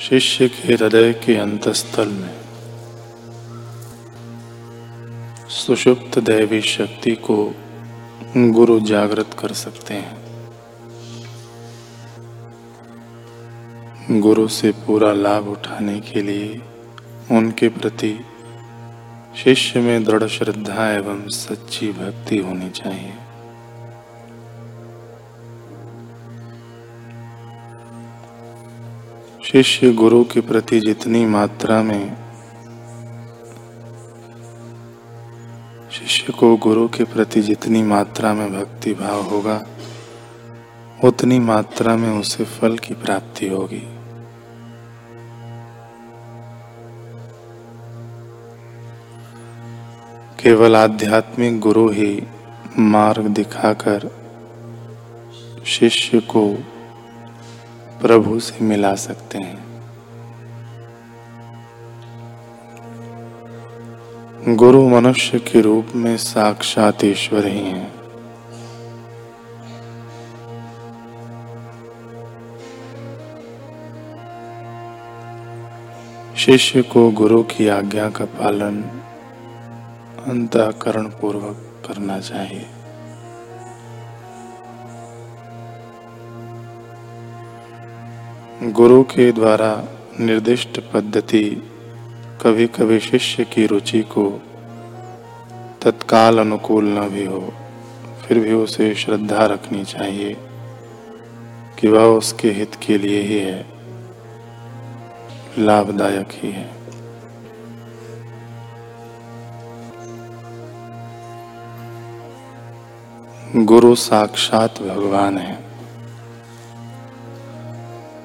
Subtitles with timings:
[0.00, 2.34] शिष्य के हृदय के अंतस्थल में।
[5.48, 7.54] सुषुप्त दैवी शक्ति को
[8.36, 10.18] गुरु जागृत कर सकते हैं।
[14.20, 16.62] गुरु से पूरा लाभ उठाने के लिए
[17.30, 18.20] उनके प्रति
[19.44, 23.14] शिष्य में दृढ़ श्रद्धा एवं सच्ची भक्ति होनी चाहिए।
[29.52, 32.16] शिष्य गुरु के प्रति जितनी मात्रा में
[35.90, 39.66] शिष्य को गुरु के प्रति जितनी मात्रा में भक्ति भाव होगा,
[41.04, 43.82] उतनी मात्रा में उसे फल की प्राप्ति होगी।
[50.42, 52.22] केवल आध्यात्मिक गुरु ही
[52.78, 54.10] मार्ग दिखाकर
[55.66, 56.58] शिष्य को
[58.02, 59.68] प्रभु से मिला सकते हैं।
[64.56, 67.98] गुरु मनुष्य के रूप में साक्षात ईश्वर ही हैं।
[76.36, 78.82] शिष्य को गुरु की आज्ञा का पालन
[80.26, 82.66] अंतकरण पूर्वक करना चाहिए।
[88.62, 89.84] गुरु के द्वारा
[90.20, 91.62] निर्दिष्ट पद्धति
[92.42, 94.42] कभी कभी शिष्य की रुचि को
[95.82, 97.52] तत्काल अनुकूल न भी हो,
[98.22, 100.36] फिर भी उसे श्रद्धा रखनी चाहिए
[101.78, 103.66] कि वह उसके हित के लिए ही है,
[105.58, 106.70] लाभदायक ही है।
[113.64, 115.67] गुरु साक्षात भगवान है।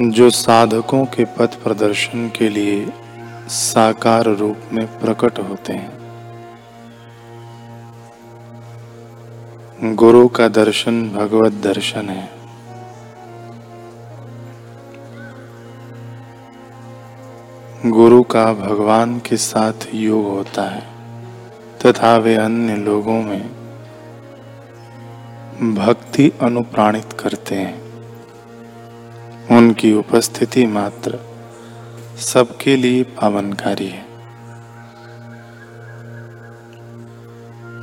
[0.00, 2.92] जो साधकों के पथ प्रदर्शन के लिए
[3.48, 5.98] साकार रूप में प्रकट होते हैं।
[9.94, 12.30] गुरु का दर्शन भगवत दर्शन है।
[17.86, 20.86] गुरु का भगवान के साथ योग होता है,
[21.86, 23.48] तथा वे अन्य लोगों में
[25.74, 27.87] भक्ति अनुप्राणित करते हैं।
[29.58, 31.18] उनकी उपस्थिति मात्र
[32.18, 34.06] सबके लिए पावनकारी है।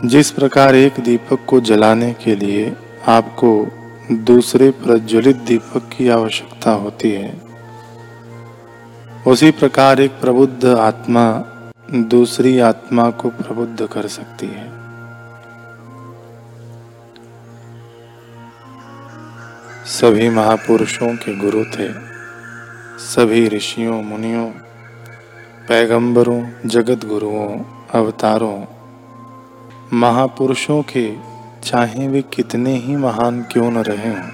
[0.06, 2.74] जिस प्रकार एक दीपक को जलाने के लिए
[3.08, 3.68] आपको
[4.12, 7.34] दूसरे प्रज्वलित दीपक की आवश्यकता होती है,
[9.28, 11.28] उसी प्रकार एक प्रबुद्ध आत्मा
[11.92, 14.75] दूसरी आत्मा को प्रबुद्ध कर सकती है।
[19.86, 21.88] सभी महापुरुषों के गुरु थे।
[23.00, 24.46] सभी ऋषियों, मुनियों,
[25.70, 27.60] पैगंबरों जगत गुरुओं
[27.94, 28.66] अवतारों,
[29.94, 31.16] महापुरुषों के
[31.64, 34.32] चाहे वे कितने ही महान क्यों न रहे हों,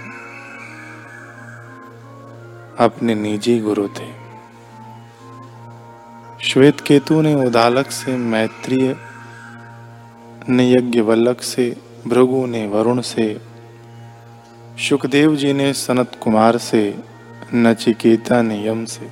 [2.79, 4.09] अपने निजी गुरु थे।
[6.43, 8.95] श्वेत केतु ने उदालक से मैत्रीय
[10.49, 11.75] ने यज्ञवल्लक से
[12.07, 13.50] भृगु ने वरुण से
[14.81, 16.81] सुखदेव जी ने सनत कुमार से
[17.53, 19.09] नचिकेता ने यम से,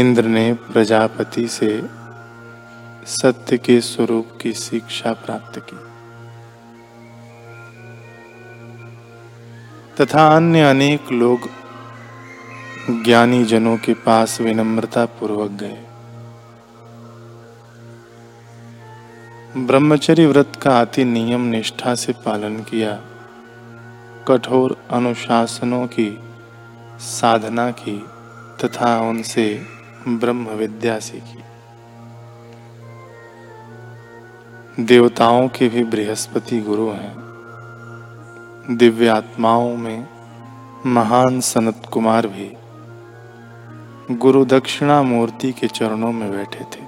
[0.00, 1.70] इंद्र ने प्रजापति से
[3.06, 5.76] सत्य के स्वरूप की शिक्षा प्राप्त की,
[9.96, 11.48] तथा अन्य अनेक लोग
[13.04, 15.80] ज्ञानी जनों के पास विनम्रता पूर्वक गए।
[19.56, 23.00] ब्रह्मचर्य व्रत का अति नियम निष्ठा से पालन किया।
[24.28, 26.18] कठोर अनुशासनों की,
[26.98, 28.04] साधना की
[28.64, 29.66] तथा उनसे
[30.08, 31.38] ब्रह्म विद्या सीखी।
[34.84, 37.14] देवताओं के भी बृहस्पति गुरु हैं।
[38.70, 40.08] दिव्य आत्माओं में
[40.86, 42.56] महान सनत कुमार भी
[44.10, 46.84] गुरु दक्षिणा मूर्ति के चरणों में बैठे थे।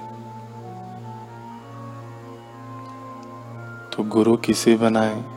[3.95, 5.36] तो गुरु किसे बनाए?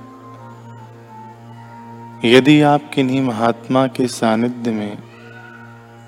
[2.25, 4.99] यदि आप किन्हीं महात्मा के सानिध्य में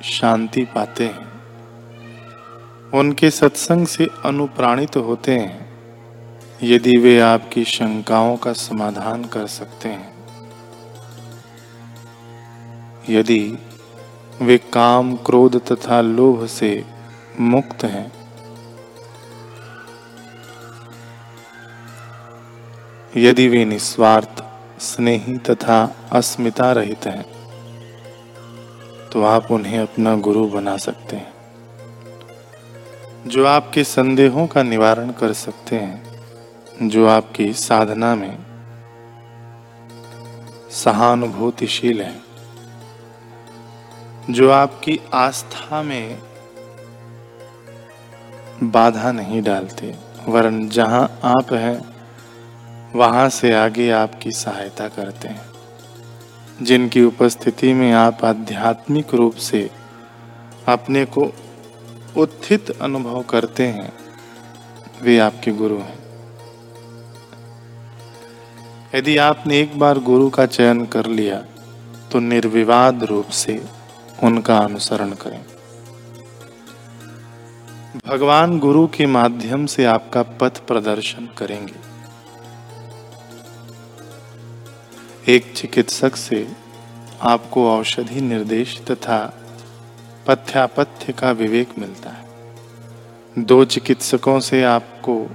[0.04, 1.30] शांति पाते हैं,
[2.94, 5.68] उनके सत्संग से अनुप्राणित होते हैं,
[6.62, 10.12] यदि वे आपकी शंकाओं का समाधान कर सकते हैं,
[13.08, 13.58] यदि
[14.42, 16.84] वे काम क्रोध तथा लोभ से
[17.40, 18.12] मुक्त हैं,
[23.16, 24.44] यदि वे निस्वार्थ
[24.82, 25.78] स्नेही तथा
[26.12, 27.24] अस्मिता रहित हैं
[29.10, 31.32] तो आप उन्हें अपना गुरु बना सकते हैं।
[33.26, 38.38] जो आपके संदेहों का निवारण कर सकते हैं, जो आपकी साधना में
[40.72, 42.20] सहानुभूतिशील है,
[44.30, 46.18] जो आपकी आस्था में
[48.62, 49.94] बाधा नहीं डालते,
[50.28, 51.80] वरन जहाँ आप हैं
[52.94, 55.44] वहाँ से आगे आपकी सहायता करते हैं,
[56.62, 59.68] जिनकी उपस्थिति में आप आध्यात्मिक रूप से
[60.68, 61.32] अपने को
[62.16, 63.92] उत्थित अनुभव करते हैं,
[65.02, 65.98] वे आपके गुरु हैं।
[68.94, 71.36] यदि आपने एक बार गुरु का चयन कर लिया
[72.10, 73.54] तो निर्विवाद रूप से
[74.22, 75.40] उनका अनुसरण करें।
[78.06, 81.80] भगवान गुरु के माध्यम से आपका पथ प्रदर्शन करेंगे।
[85.28, 86.48] एक चिकित्सक से
[87.22, 89.32] आपको औषधि निर्देश तथा
[90.26, 92.24] पथ्यापथ्य का विवेक मिलता है।
[93.38, 95.30] दो चिकित्सकों से आपको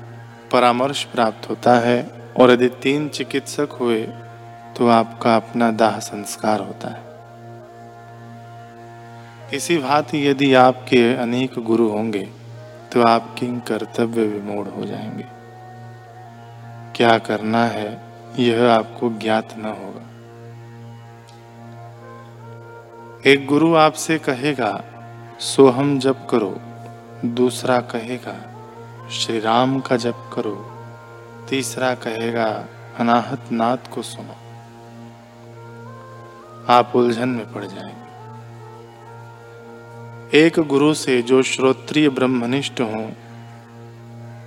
[0.51, 4.04] परामर्श प्राप्त होता है और यदि तीन चिकित्सक हुए
[4.78, 7.04] तो आपका अपना दाह संस्कार होता है।
[9.57, 12.30] इसी भांति यदि आपके अनेक गुरु होंगे
[12.94, 15.25] तो आप किंग कर्तव्य विमोड़ हो जाएँगे।
[16.95, 18.06] क्या करना है
[18.39, 20.04] यह आपको ज्ञात न होगा।
[23.31, 24.84] एक गुरु आपसे कहेगा
[25.39, 26.60] सोहम जप करो।
[27.25, 28.36] दूसरा कहेगा,
[29.10, 30.72] श्री राम का जप करो।
[31.50, 32.66] तीसरा कहेगा,
[32.98, 34.36] अनाहत नाथ को सुनो।
[36.69, 38.07] आप उलझन में पड़ जाएँगे।
[40.40, 43.12] एक गुरु से जो श्रोत्रिय ब्रह्मनिष्ठ हो,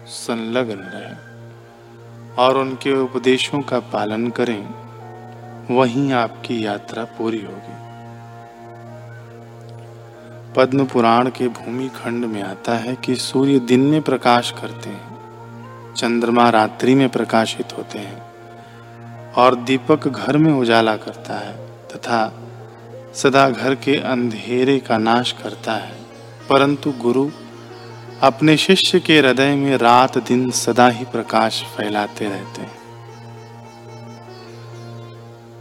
[0.07, 1.30] संलग्न रहे।
[2.39, 4.69] और उनके उपदेशों का पालन करें,
[5.71, 7.79] वहीं आपकी यात्रा पूरी होगी।
[10.57, 15.95] पद्म पुराण के भूमि खंड में आता है कि सूर्य दिन में प्रकाश करते हैं,
[15.95, 18.23] चंद्रमा रात्रि में प्रकाशित होते हैं,
[19.33, 21.55] और दीपक घर में उजाला करता है,
[21.87, 22.33] तथा
[23.15, 25.97] सदा घर के अंधेरे का नाश करता है,
[26.51, 27.31] परंतु गुरु
[28.23, 32.81] अपने शिष्य के हृदय में रात दिन सदा ही प्रकाश फैलाते रहते हैं।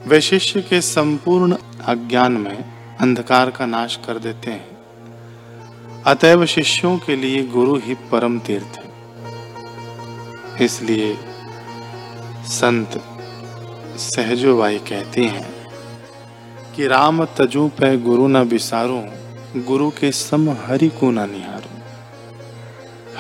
[0.08, 2.66] वे शिष्य के संपूर्ण अज्ञान में
[3.00, 4.78] अंधकार का नाश कर देते हैं।
[6.04, 8.90] अतएव शिष्यों के लिए गुरु ही परम तीर्थ है।
[10.66, 11.18] इसलिए
[12.44, 13.04] संत
[13.98, 15.66] सहजोबाई कहते हैं
[16.76, 19.06] कि राम तजू पे गुरु न बिसारो,
[19.64, 21.59] गुरु के सम हरि को न निहारो।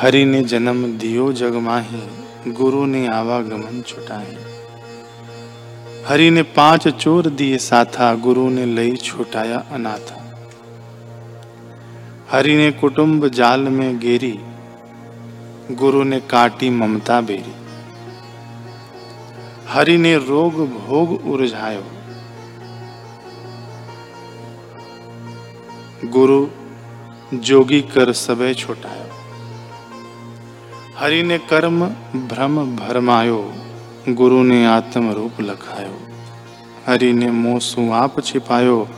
[0.01, 2.01] हरि ने जन्म दियो जग माही,
[2.51, 4.37] गुरु ने आवागमन छुटाए
[6.07, 10.39] हरि ने पाँच चोर दिए साथा, गुरु ने लई छुटाया अनाथा।
[12.31, 14.39] हरि ने कुटुंब जाल में गेरी
[15.71, 17.53] गुरु ने काटी ममता बेरी।
[19.67, 21.83] हरि ने रोग भोग उर्झायो।
[26.05, 26.47] गुरु
[27.33, 29.18] जोगी कर सबे छुटायो।
[30.99, 31.85] हरि ने कर्म,
[32.15, 33.53] भ्रम, भरमायो।
[34.09, 35.99] गुरु ने आत्म रूप लखायो।
[36.87, 38.89] हरि ने मोसु आप छिपायो।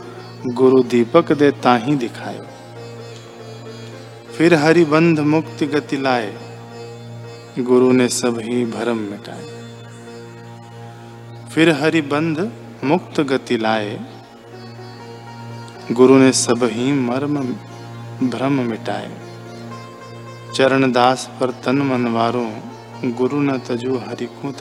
[0.47, 2.43] गुरु दीपक दे ताही दिखायो।
[4.37, 6.37] फिर हरि बंध मुक्ति गति लाए।
[7.59, 9.45] गुरु ने सभी भरम मिटाए।
[11.53, 12.51] फिर हरि बंध
[12.83, 13.99] मुक्त गति लाए।
[15.91, 16.31] गुरु ने
[16.65, 17.37] ही मर्म,
[18.29, 19.30] भ्रम मिटाए।
[20.55, 22.45] चरण दास पर तन मनवारो
[23.17, 24.51] गुरु न तजो हरि को